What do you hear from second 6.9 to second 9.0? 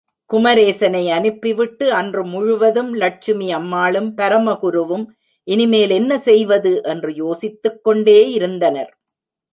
என்று யோசித்துக் கொண்டே இருந்தனர்.